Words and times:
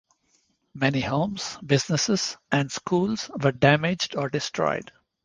Many 0.73 0.99
homes, 1.01 1.59
businesses, 1.63 2.35
and 2.51 2.71
schools 2.71 3.29
were 3.39 3.51
damaged 3.51 4.15
or 4.15 4.29
destroyed. 4.29 4.91